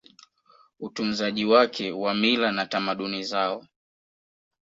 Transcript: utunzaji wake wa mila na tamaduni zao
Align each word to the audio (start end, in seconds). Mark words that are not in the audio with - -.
utunzaji 0.79 1.45
wake 1.45 1.91
wa 1.91 2.13
mila 2.15 2.51
na 2.51 2.65
tamaduni 2.65 3.23
zao 3.23 3.67